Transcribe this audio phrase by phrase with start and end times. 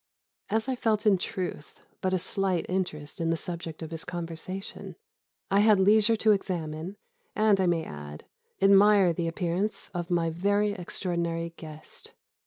[0.49, 4.95] ]"As I felt in truth but a slight interest in the subject of his conversation,
[5.51, 6.97] I had leisure to examine,
[7.35, 8.25] and, I may add,
[8.59, 12.13] admire the appearance of my very extraordinary guest.